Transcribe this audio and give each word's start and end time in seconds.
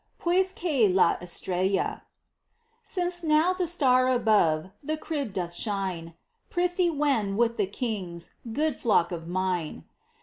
Pues 0.17 0.51
que 0.51 0.89
la 0.89 1.15
estrella. 1.21 2.01
Since 2.81 3.21
now 3.23 3.53
the 3.53 3.67
star 3.67 4.07
above 4.07 4.71
The 4.81 4.97
crib 4.97 5.31
doth 5.31 5.53
shine, 5.53 6.15
Prithee 6.49 6.89
wend 6.89 7.37
with 7.37 7.57
the 7.57 7.67
Kings, 7.67 8.31
Good 8.51 8.75
flock 8.75 9.11
of 9.11 9.27
mine 9.27 9.83